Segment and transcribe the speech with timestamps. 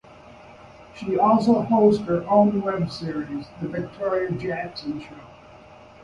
[0.95, 5.15] She also hosts her own web series, "The Victoria Jackson Show".